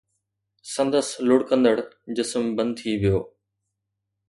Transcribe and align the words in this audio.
سندس 0.73 1.07
لڙڪندڙ 1.27 1.75
جسم 2.15 2.43
بند 2.57 2.71
ٿي 2.79 2.91
ويو 3.01 3.19